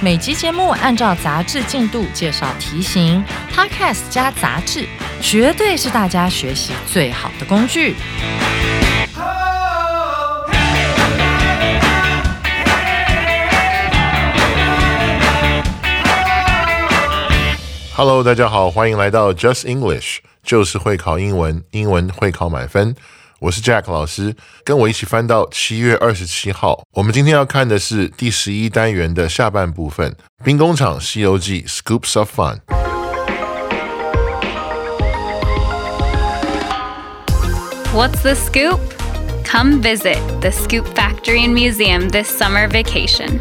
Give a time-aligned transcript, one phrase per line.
[0.00, 4.86] 每集节目按照杂志进度介绍题型，Podcast 加杂志，
[5.20, 7.94] 绝对是大家学习最好的工具。
[17.96, 22.94] Hello，大家好，欢迎来到 Just English，就是会考英文，英文会考满分。
[23.43, 26.83] 我是 Jack 老师，跟我一起翻到七月二十七号。
[26.93, 30.11] 我们今天要看的是第十一单元的下半部分，《
[30.43, 32.59] 兵工厂西游记》（Scoops of Fun）。
[37.93, 38.79] What's the scoop?
[39.43, 43.39] Come visit the Scoop Factory and Museum this summer vacation.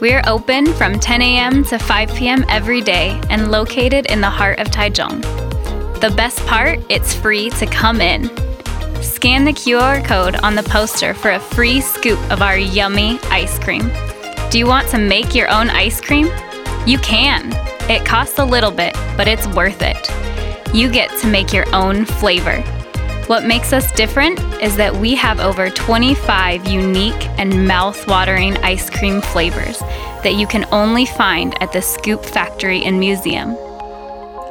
[0.00, 1.64] We're open from 10 a.m.
[1.64, 2.44] to 5 p.m.
[2.48, 5.20] every day and located in the heart of Taichung.
[6.00, 8.30] The best part, it's free to come in.
[9.19, 13.59] Scan the QR code on the poster for a free scoop of our yummy ice
[13.59, 13.91] cream.
[14.49, 16.27] Do you want to make your own ice cream?
[16.87, 17.51] You can.
[17.91, 20.09] It costs a little bit, but it's worth it.
[20.73, 22.61] You get to make your own flavor.
[23.27, 29.19] What makes us different is that we have over 25 unique and mouth-watering ice cream
[29.19, 29.79] flavors
[30.23, 33.53] that you can only find at the Scoop Factory and Museum.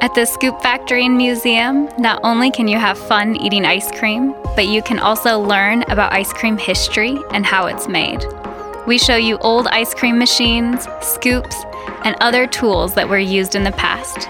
[0.01, 4.33] At the Scoop Factory and Museum, not only can you have fun eating ice cream,
[4.55, 8.23] but you can also learn about ice cream history and how it's made.
[8.87, 11.53] We show you old ice cream machines, scoops,
[12.05, 14.29] and other tools that were used in the past.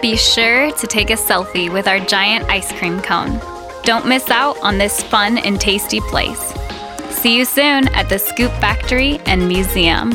[0.00, 3.40] Be sure to take a selfie with our giant ice cream cone.
[3.82, 6.54] Don't miss out on this fun and tasty place.
[7.10, 10.12] See you soon at the Scoop Factory and Museum.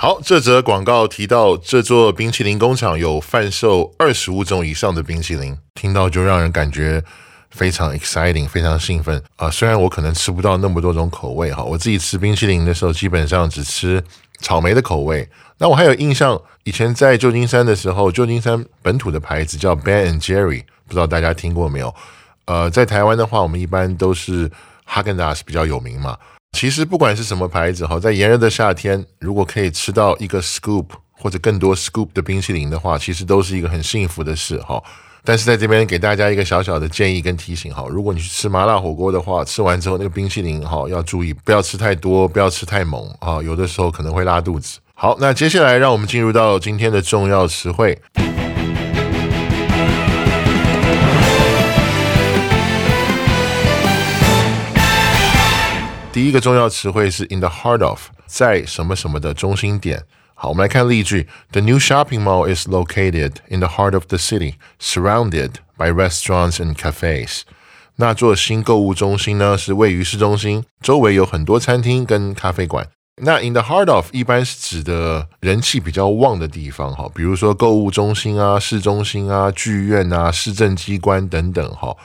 [0.00, 7.02] 好，这则广告提到这座冰淇淋工厂有贩售二十五种以上的冰淇淋，听到就让人感觉
[7.50, 9.50] 非常 exciting，非常兴奋啊！
[9.50, 14.00] 虽然我可能吃不到那么多种口味哈，我自己吃冰淇淋的时候基本上只吃
[14.40, 15.28] 草莓的口味。
[15.58, 21.92] 那我还有印象，以前在旧金山的时候，旧金山本土的牌子叫 Ben and Jerry，不知道大家听过没有？
[22.44, 24.48] 呃，在台湾的话，我们一般都是
[24.84, 26.16] 哈根达斯比较有名嘛。
[26.52, 34.82] 其实不管是什么牌子哈，在炎热的夏天，如果可以吃到一个 scoop 或者更多 scoop 的冰淇淋的话，其实都是一个很幸福的事哈。
[35.24, 44.78] 但是在这边给大家一个小小的建议跟提醒哈，如果你去吃麻辣火锅的话，吃完之后那个冰淇淋哈要注意，不要吃太多，不要吃太猛啊，有的时候可能会拉肚子。
[44.94, 47.96] 好，那接下来让我们进入到今天的重要词汇。
[56.17, 60.03] 第一个重要词汇是 in the heart of，在什么什么的中心点。
[60.35, 66.75] 好，我们来看例句：The new shopping mall is located in the heart of the city, surrounded by restaurants and
[66.75, 67.41] cafes.
[67.95, 72.87] 那座新购物中心呢，是位于市中心，周围有很多餐厅跟咖啡馆。
[73.21, 81.95] 那 in the heart of 一般是指的人气比较旺的地方，哈，比如说购物中心啊、市中心啊、剧院啊、市政机关等等，哈。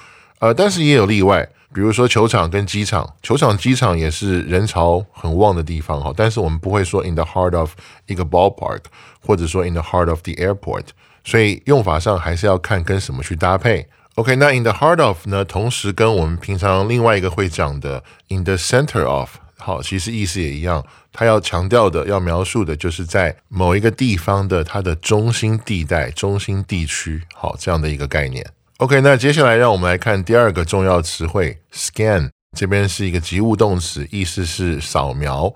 [0.44, 6.14] 呃，但是也有例外，比如说球场跟机场，球场、机场也是人潮很旺的地方，哈。
[6.14, 7.72] 但是我们不会说 in the heart of
[8.08, 8.82] 一个 ballpark，
[9.26, 10.88] 或者说 in the heart of the airport，
[11.24, 13.88] 所以用法上还是要看跟什么去搭配。
[14.16, 20.86] OK，那 in the heart of 呢，同时跟我们平常另外一个会讲的 in the center of，好，其实意思也一样。
[21.14, 28.46] 它要强调的、要描述的，就是在某一个地方的它的中心地带、中心地区，好这样的一个概念。
[28.78, 35.54] OK，那接下来让我们来看第二个重要词汇 scan，这边是一个及物动词，意思是扫描。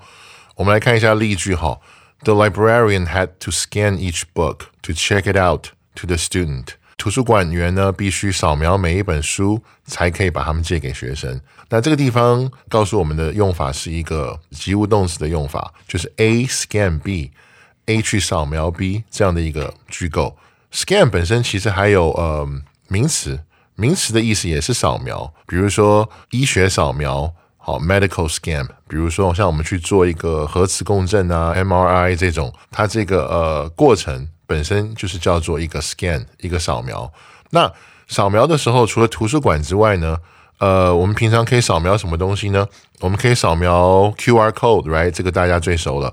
[0.55, 1.79] 我们来看一下例句哈
[2.23, 6.67] ：The librarian had to scan each book to check it out to the student。
[6.95, 11.41] 图书馆员呢必须扫描每一本书，才可以把它们借给学生。
[11.69, 20.37] 那这个地方告诉我们的用法是一个及物动词的用法，就是 A scan B，A 去扫描 B 这样的一个句构。
[20.71, 22.47] Scan 本身其实还有呃
[22.87, 23.39] 名词，
[23.75, 37.11] 名词的意思也是扫描，比如说医学扫描，好 medical scan，比如说像我们去做一个核磁共振啊 MRI 这种，它这个呃过程本身就是叫做一个 scan，一个扫描。
[37.51, 37.71] 那
[38.07, 40.17] 扫描的时候，除了图书馆之外呢？
[40.59, 42.67] 呃，我们平常可以扫描什么东西呢？
[43.01, 45.11] 我们可以扫描 QR code，right？
[45.11, 46.11] 这个大家最熟了。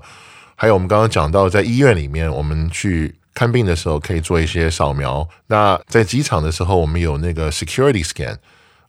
[0.55, 5.27] 还有我们刚刚讲到，在医院里面，我们去看病的时候可以做一些扫描。
[5.47, 8.37] 那在机场的时候，我们有那个 security scan，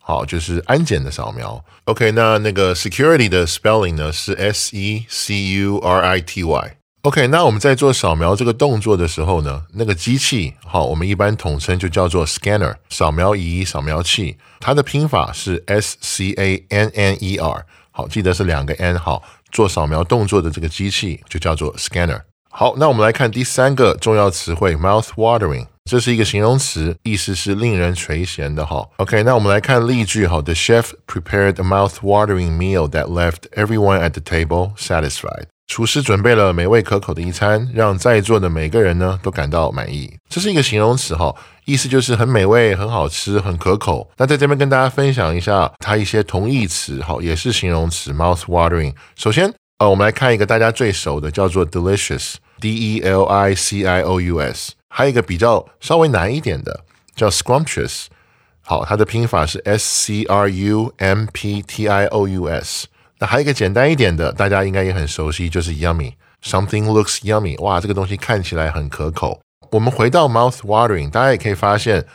[0.00, 1.62] 好，就是安检的扫描。
[1.84, 6.76] OK，那那个 security 的 spelling 呢是 S E C U R I T Y。
[7.02, 14.36] OK，那我们在做扫描这个动作的时候呢，那个机器好，我们一般统称就叫做 scanner 扫描仪、扫描器。
[14.58, 18.98] 它的拼法是 S C A N N E R，好，记得是两个 N。
[18.98, 19.22] 好，
[19.52, 22.22] 做扫描动作的这个机器就叫做 scanner。
[22.58, 28.64] 好，那我们来看第三个重要词汇 mouth watering，这是一个形容词，意思是令人垂涎的。
[28.64, 30.26] 哈，OK，那我们来看例句。
[30.26, 35.48] 好，The chef prepared a mouth-watering meal that left everyone at the table satisfied。
[35.66, 40.16] 厨师准备了美味可口的一餐，让在座的每个人呢都感到满意。
[40.30, 41.34] 这是一个形容词哈，
[41.66, 44.10] 意思就是很美味、很好吃、很可口。
[44.16, 48.94] 那在这边跟大家分享一下它一些同义词哈，也是形容词 mouth watering。
[49.14, 54.70] 首先呃，我们来看一个大家最熟的，叫做 delicious Delicious，。
[54.88, 58.06] 还有一个比较稍微难一点的叫 scrumptious，
[58.62, 62.86] 好，它的拼法是 s c r u m p t i o u s。
[63.18, 66.12] 那还有一个简单一点的，大家应该也很熟悉，就是 yummy。
[66.42, 69.40] Something looks yummy，哇，这个东西看起来很可口。
[69.72, 72.06] 我们回到 mouth watering，大家也可以发现，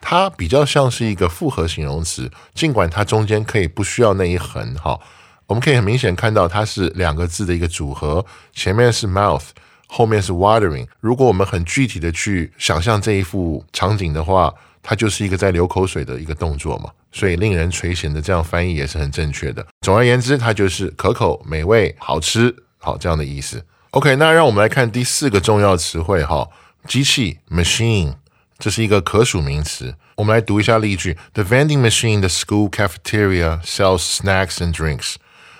[0.00, 4.74] 它比较像是一个复合形容词，尽管它中间可以不需要那一横。
[4.76, 5.00] 哈，
[5.46, 9.48] 我们可以很明显看到它是两个字的一个组合，前面是 mouth，
[9.92, 10.86] 后面是 watering。
[11.00, 16.90] 如果我们很具体的去想象这一幅场景的话，它就是一个在流口水的一个动作嘛。
[17.10, 19.66] 所以令人垂涎的这样翻译也是很正确的。
[19.80, 23.60] 总而言之，它就是可口、美味、好吃，好这样的意思。
[23.90, 26.48] OK，那让我们来看第四个重要词汇哈，
[26.86, 28.14] 机器 machine，
[28.60, 29.96] 这是一个可数名词。
[30.14, 35.16] 我们来读一下例句：The vending machine in the school cafeteria sells snacks and drinks。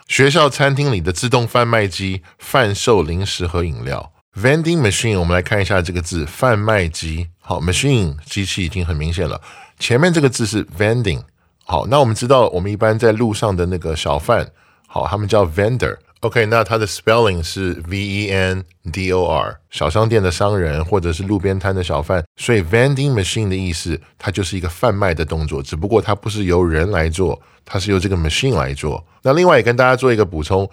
[0.07, 4.13] 学校餐厅里的自动贩卖机贩售零食和饮料。
[4.37, 7.29] Vending machine，我们来看一下这个字，贩卖机。
[7.41, 9.41] 好，machine 机器已经很明显了，
[9.79, 11.21] 前面这个字是 vending。
[11.65, 14.49] 好，那我们知道，我们一般在路上的那个小贩，
[14.87, 15.97] 好，他们叫 vendor。
[16.21, 18.63] OK，那它的 spelling 是 V E N
[18.93, 22.23] D O R，小商店的商人或者是路边摊的小贩。
[22.37, 29.05] 所以 vending machine 的意思，它就是一个贩卖的动作，只不过它不是由人来做，它是由这个 machine 来做。
[29.23, 30.69] 那另外也跟大家做一个补充，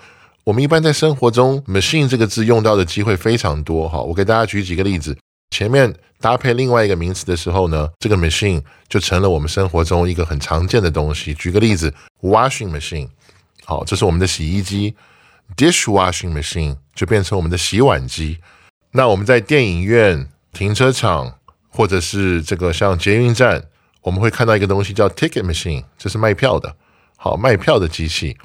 [0.48, 3.90] 我们一般在生活中 machine 这个字用到的机会非常多。
[3.90, 5.18] 哈，我给大家举几个例子。
[5.52, 11.34] 前面搭配另外一个名词的时候呢，这个 machine 就成了我们生活中一个很常见的东西。
[11.34, 13.10] 举个例子，washing machine，
[13.66, 14.96] 好，这是我们的洗衣机
[15.58, 18.38] ；dishwashing machine 就变成我们的洗碗机。
[18.92, 23.62] 那我们在电影院、停车场或者是这个像捷运站，
[24.02, 26.74] 我们会看到一个东西叫 ticket machine，这是卖票的，
[27.18, 28.38] 好，卖票的机器。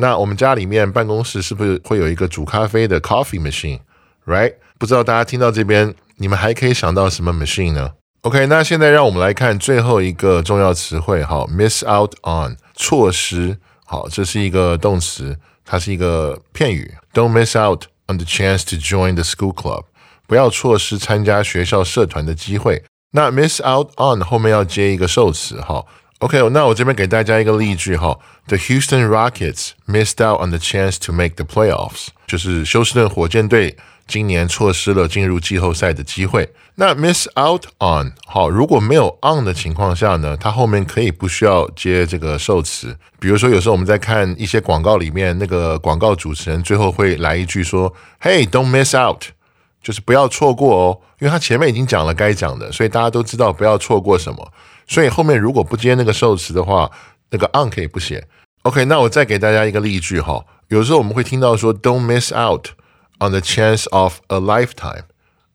[0.00, 4.54] 那我们家里面办公室是不是会有一个煮咖啡的 coffee machine？Right？
[4.78, 5.94] 不知道大家听到这边。
[6.20, 7.92] 你们还可以想到什么 machine 呢
[8.22, 16.92] ？OK，那现在让我们来看最后一个重要词汇，好，miss out on，错失，好，这是一个动词，它是一个片语。
[17.14, 19.84] Don't miss out on the chance to join the school club，
[20.26, 22.82] 不要错失参加学校社团的机会。
[23.12, 25.84] 那 miss out on 后面要接一个受词，哈。
[26.18, 33.76] OK，那我这边给大家一个例句，哈，The Houston Rockets missed out on the chance to make the playoffs，就是休斯顿火箭队。
[34.08, 36.50] 今年错失了进入季后赛的机会。
[36.76, 42.96] 那 miss out on 好，如果没有 on 的情况下呢，它后面可以不需要接这个受词。
[43.20, 49.24] 比如说，有时候我们在看一些广告里面，那个广告主持人最后会来一句说：“Hey，don't miss out，
[49.88, 54.52] 就是不要错过哦。”因为他前面已经讲了该讲的，所以大家都知道不要错过什么。
[54.86, 56.90] 所以后面如果不接那个受词的话，
[57.30, 58.26] 那个 on 可以不写。
[58.64, 60.44] OK，那我再给大家一个例句哈。
[60.68, 62.68] 有时候我们会听到说：“Don't miss out。”
[63.20, 65.02] On the chance of a lifetime，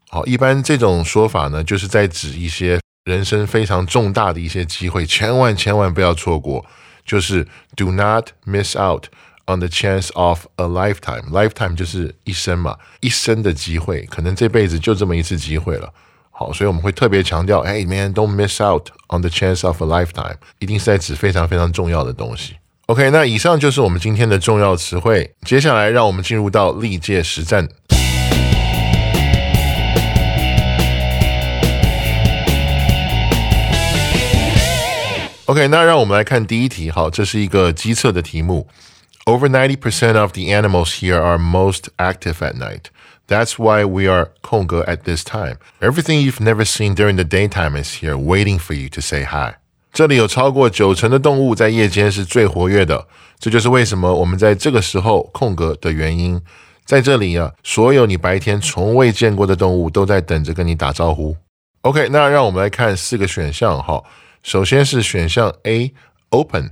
[0.10, 6.66] 好，一般这种说法呢，就是在指一些人生非常重大的一些机会，千万千万不要错过。
[7.06, 7.48] 就是
[7.78, 9.06] do not miss out
[9.46, 11.30] on the chance of a lifetime。
[11.30, 15.92] lifetime 就是一生嘛，一生的机会，可能这辈子就这么一次机会了。
[16.32, 22.56] 好，所以我们会特别强调，哎，man，don't miss out on the chance of a lifetime，一定是在指非常非常重要的东西。
[22.88, 25.36] OK，那以上就是我们今天的重要词汇。
[25.46, 27.70] 接下来，让我们进入到历届实战。
[35.46, 36.90] OK，那让我们来看第一题。
[36.90, 38.68] 好，这是一个机测的题目。
[39.25, 42.85] Over ninety percent of the animals here are most active at night.
[43.27, 45.59] That's why we are 空格 at this time.
[45.81, 49.57] Everything you've never seen during the daytime is here, waiting for you to say hi.
[49.93, 53.07] 这里有超过九成的动物在夜间是最活跃的，
[53.39, 56.41] 这就是为什么我们在这个时候空格的原因。
[56.87, 61.37] 在这里啊，所有你白天从未见过的动物都在等着跟你打招呼。
[61.83, 64.03] OK，那让我们来看四个选项哈。
[64.43, 66.71] 首先是选项 A，open，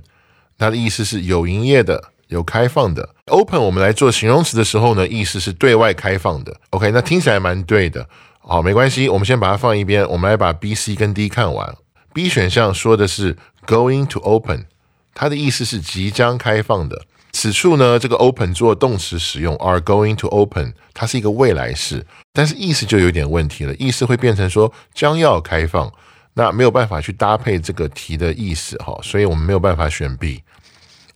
[0.57, 3.08] 它的意思是有营业的、 有开放的。
[3.26, 6.56] open 我们来做形容词的时候呢，意思是对外开放的。
[6.70, 8.08] OK，那听起来蛮对的。
[8.40, 11.76] 好，没关系，我们先把它放一边，我们来把 B、C 跟 D 看完。
[12.12, 13.36] B 选项说的是
[13.66, 14.66] going to open，
[15.14, 17.02] 它的意思是即将开放的。
[17.30, 25.90] 此处呢，这个 open 做动词使用，are going to open，它是一个未来式，但是意思就有点问题了，意思会变成说将要开放，
[26.34, 30.42] 那没有办法去搭配这个题的意思哈，所以我们没有办法选 B。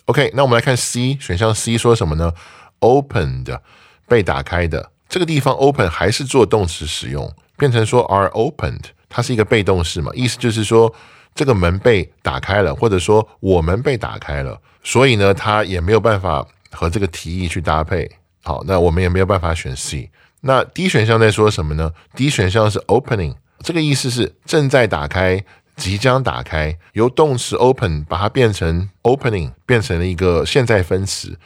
[0.06, 2.32] OK，那我们来看 C 选项 C 说什么呢
[2.78, 3.58] ？opened
[4.06, 10.94] 被打开的这个地方，open 还是做动词使用，变成说 are opened，它是一个被动式嘛，意思就是说
[11.34, 14.60] 这个门被打开了，或者说我们被打开了。
[14.84, 18.08] 所以呢，它也没有办法和这个提议去搭配。
[18.44, 20.08] 好，那我们也没有办法选 C。
[20.42, 23.34] 那 D 选项在说什么呢？D 选项是 opening，
[23.64, 25.44] 这个意思是正在打开、
[25.76, 26.76] 即将打开。
[26.92, 31.38] 由动词 open 把它变成 opening，变成了一个现在分词。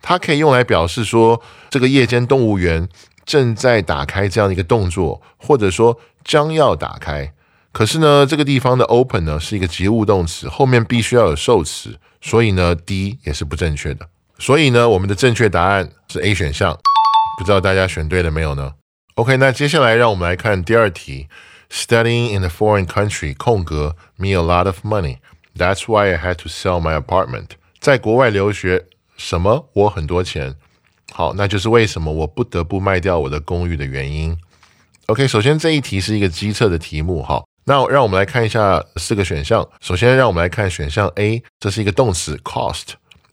[0.00, 2.88] 它可以用来表示说这个夜间动物园
[3.24, 7.32] 正在打开这样一个动作，或者说将要打开。
[7.70, 11.98] 可是呢，这个地方的 open 呢是一个及物动词，后面必须要有受词。
[12.20, 14.08] 所以呢，D 也是不正确的。
[14.38, 16.78] 所以呢，我们的正确答案是 A 选项。
[17.38, 18.74] 不知道大家选对了没有呢
[19.14, 21.28] ？OK，那接下来让我们来看第二题。
[21.74, 25.16] Studying in a foreign country 空格 me a lot of money.
[25.56, 27.52] That's why I had to sell my apartment.
[27.80, 28.84] 在国外留学，
[29.16, 30.56] 什么我很多钱。
[31.12, 34.36] 好，那就是为什么我不得不卖掉我的公寓的原因。
[35.06, 37.42] OK，首先这一题是一个机测的题目，哈。
[37.64, 39.66] 那让我们来看一下四个选项。
[39.80, 42.88] 首先，让我们来看选项 A，这是一个动词 cost，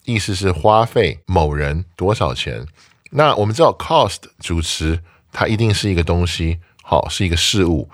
[0.05, 2.65] 意思是花费某人多少钱。
[3.11, 5.01] 那我们知道 cost 主词
[5.33, 7.89] 它一定是一个东西，好，是一个事物。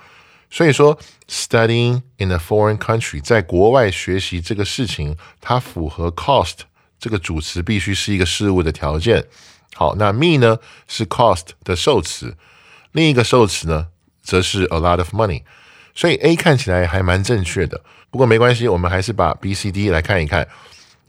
[0.49, 0.97] 所以说
[1.27, 6.59] ，studying in a foreign country，在国外学习这个事情，它符合 cost
[6.99, 9.25] 这个主词必须是一个事物的条件。
[9.73, 12.37] 好，那 me 呢是 cost 的受词，
[12.93, 13.87] 另一个受词呢
[14.23, 15.43] 则是 a lot of money。
[15.93, 20.47] 所以 A 看起来还蛮正确的，不过没关系，我们还是把 B、C、D 来看一看。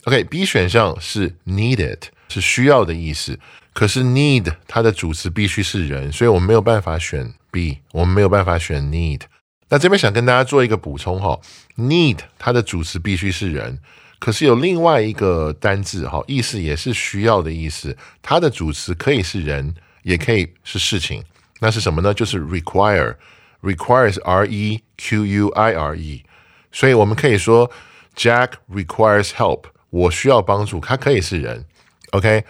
[0.05, 3.39] OK，B 选项是 needed，是需要的意思。
[3.73, 9.23] 可是 need 它的主词必须是人，所以我们没有办法选 B，我们没有办法选 need。
[9.71, 11.41] 那这边想跟大家做一个补充哈
[11.79, 13.79] ，need 它的主词必须是人，
[14.19, 21.25] 可是有另外一个单字哈，意思也是需要的意思，它的主词可以是人，也可以是事情。
[21.61, 22.13] 那是什么呢？
[22.13, 23.17] 就是 require。
[23.63, 26.23] requires r e q u i r e，
[26.71, 27.69] 所以我们可以说
[28.15, 31.65] Jack requires help，我需要帮助，他可以是人
[32.13, 32.45] ，OK，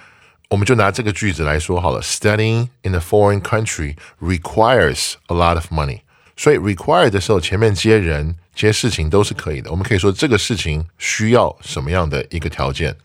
[0.49, 6.01] 我们就拿这个句子来说好了，Studying in a foreign country requires a lot of money，
[6.37, 12.97] 所以 require 的时候前面接人接事情都是可以的，我们可以说这个事情需要什么样的一个条件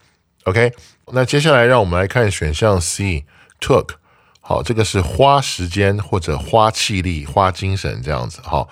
[0.43, 0.71] ，OK，
[1.13, 3.25] 那接下来让我们来看选项 C
[3.59, 3.95] took。
[4.43, 8.39] 好，这个是花时间或者花气力、花精神这样子。
[8.43, 8.69] 好，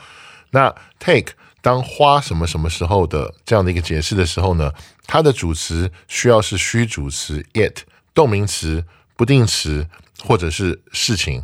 [0.51, 4.71] 那 take 当花什么什么时候的这样的一个解释的时候呢？
[5.05, 7.79] 它的主词需要是虚主词 it，
[8.13, 8.85] 动名词、
[9.15, 9.87] 不定词
[10.23, 11.43] 或者是事情。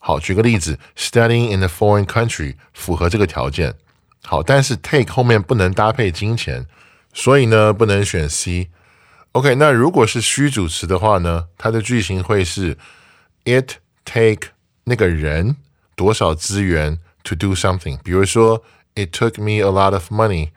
[0.00, 3.74] 好，举个例子，studying in a foreign country 符合这个条件。
[4.24, 6.66] 好，但是 take 后面不能搭配金钱，
[7.12, 8.70] 所以呢不能选 C。
[9.32, 12.76] OK，那如果是虚主词的话呢，它的句型会是。
[13.44, 14.50] It take
[14.84, 15.56] 那个人
[15.96, 17.98] 多少资源 to do something？
[18.04, 18.62] 比如说
[18.94, 20.50] ，It took me a lot of money，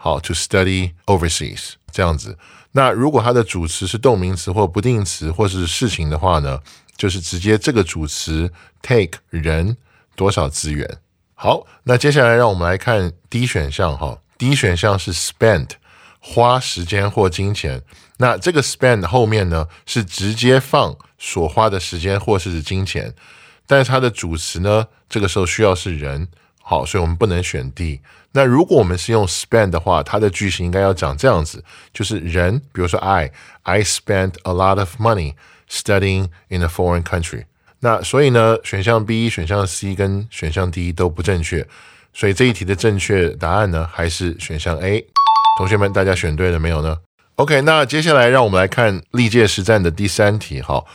[0.00, 2.38] 好，to study overseas 这样子。
[2.70, 6.60] 那如果它的主词是动名词或不定词或是事情的话呢，
[6.96, 9.76] 就是直接这个主词 take 人
[10.14, 10.98] 多少资源。
[11.34, 15.70] 好，那接下来让我们来看 D 选项哈，D 选项是 spend
[16.20, 17.82] 花时间或金钱。
[18.18, 23.14] 那这个 spend 后面呢是直接放所花的时间或是金钱，
[23.66, 26.28] 但是它的主词呢这个时候需要是人，
[26.67, 27.99] 好，所以我们不能选 D。
[28.31, 33.31] 那如果我们是用 spend 的话，它的句型应该要讲这样子，就是人，比如说 I
[33.63, 35.35] I spent a lot of money
[35.69, 37.43] studying in a foreign country。
[37.81, 41.67] 那所以呢，选项 B、选项 C 跟选项 D 都不正确，
[42.13, 45.05] 所以这一题的正确答案呢还是选项 A。
[45.59, 46.97] 同学们，大家选对了没有呢？
[47.35, 50.61] OK，那接下来让我们来看历届实战的第三题。
[50.61, 50.85] 哈，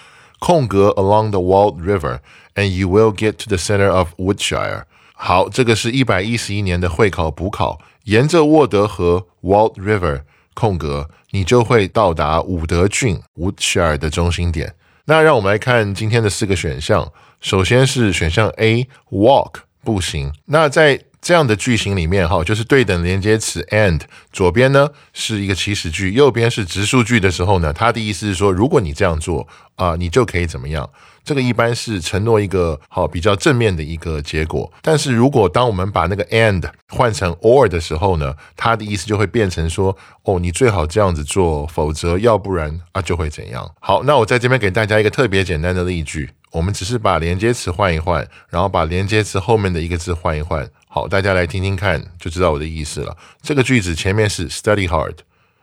[0.41, 2.21] 空格 along the Wald River
[2.55, 4.85] and you will get to the center of Woodshire。
[5.26, 14.76] 好，这个是一百一十一年的会考补考，沿着沃德河 （Walt River） 空格，你就会到达伍德郡 （Woodshire） 的中心点。
[15.06, 17.10] 那让我们来看今天的四个选项。
[17.40, 19.54] 首先是选项 A，walk
[19.86, 20.34] 步行。
[20.48, 24.02] 那在这样的句型里面，哈，就是对等连接词 and，
[24.34, 30.90] 左边呢是一个祈使句，右边是直述句的时候呢，它的意思是说，如果你这样做啊，你就可以怎么样？
[31.24, 34.72] 这个一般是承诺一个好比较正面的一个结果。
[34.82, 43.70] 但是如果当我们把那个 and 换成 or 的时候呢，它的意思就会变成说，哦，你最好这样子做，否则要不然啊就会怎样？
[43.80, 50.70] 好，那我在这边给大家一个特别简单的例句，我们只是把连接词换一换，然后把连接词后面的一个字换一换。
[50.88, 53.16] 好，大家来听听看，就知道我的意思了。
[53.42, 55.16] 这个句子前面是 study hard，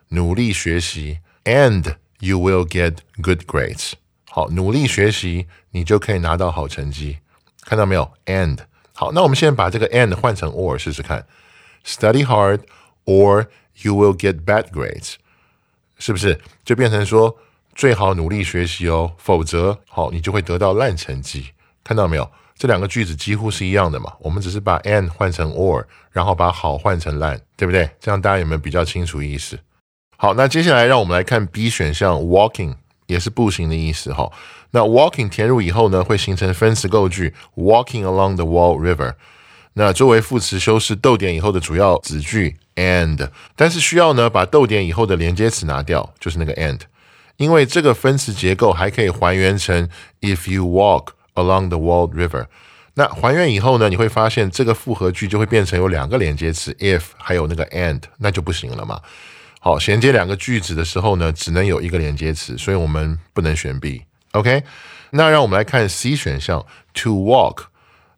[0.08, 3.92] 努力学习，and you will get good grades。
[4.30, 7.18] 好，努力学习，你就可以拿到好成绩。
[7.62, 8.58] 看到没有？and
[8.92, 11.26] 好，那我们现在把这个 and 换成 or 试试看。
[11.84, 12.60] study hard
[13.06, 13.46] or
[13.82, 15.14] you will get bad grades，
[15.98, 17.36] 是不是就变成说
[17.74, 21.50] 最好努力学习哦，否则好你就会得到烂成绩。
[21.82, 22.30] 看到没有？
[22.54, 27.90] 这两个句子几乎是一样的嘛，我们只是把 and 换成 or，然后把好换成烂，对不对？
[27.98, 29.58] 这样大家有没有比较清楚意思？
[30.18, 32.74] 好，那接下来让我们来看 B 选项，walking
[33.10, 34.30] 也是步行的意思哈。
[34.70, 39.14] 那 walking 填入以后呢，会形成分词构句，walking along the Wall River。
[39.74, 46.80] 那作为副词修饰逗点以后的主要子句 and，但是需要呢把逗点以后的连接词拿掉，就是那个 and，
[47.36, 49.88] 因为这个分词结构还可以还原成
[50.20, 52.46] if you walk along the Wall River
[52.94, 59.00] 那还原以后呢，你会发现这个复合句就会变成有两个连接词，if 还有那个 and，那就不行了嘛。
[59.62, 64.02] 好，衔接两个句子的时候呢，只能有一个连接词，所以我们不能选 B。
[64.32, 64.64] OK，
[65.10, 66.64] 那让我们来看 C 选项
[66.94, 67.64] ，to walk，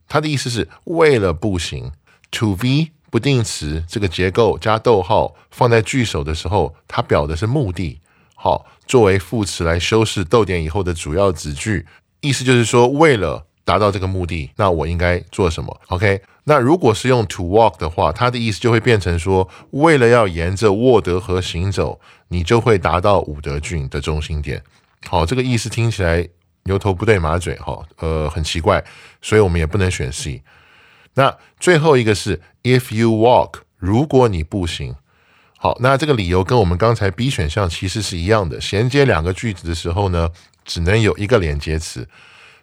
[0.08, 1.92] 它的意思是为了步行。
[2.30, 8.00] To be 不定词这个结构加逗号放在句首的时候，它表的是目的。
[8.35, 11.87] 好，作为副词来修饰逗点以后的主要子句。
[12.20, 16.22] 意思就是说，为了达到这个目的，那我应该做什么？OK？
[16.44, 24.62] 那如果是用 to walk 的话，它的意思就会变成说，为了要沿着沃德河行走，你就会达到伍德郡的中心点。
[25.09, 26.28] 好，这个意思听起来
[26.64, 28.85] 牛头不对马嘴，哈，呃，很奇怪，
[29.20, 30.42] 所以我们也不能选 C。
[31.14, 34.94] 那最后一个是 if you walk，如果你步行。
[35.59, 40.31] 好，那这个理由跟我们刚才 B 选项其实是一样的，衔接两个句子的时候呢。
[40.64, 42.09] 只能有一个连接词，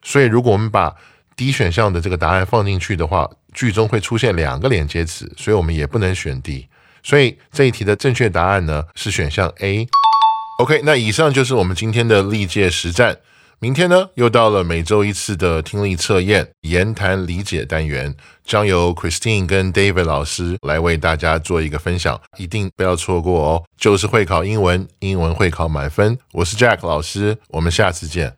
[0.02, 0.96] 所以如果我们把
[1.40, 6.68] D 选项的这个答案放进去的话，句中会出现两个连接词，所以我们也不能选 D。
[7.02, 9.88] 所以这一题的正确答案呢是选项 A。
[10.60, 13.20] OK，那以上就是我们今天的历届实战。
[13.62, 23.64] 明天呢又到了每周一次的听力测验言谈理解单元，将由 Christine 跟 David 老师来为大家做一个分享，一定不要错过哦！
[23.78, 26.18] 就是会考英文，英文会考满分。
[26.34, 28.36] 我是 Jack 老师，我们下次见。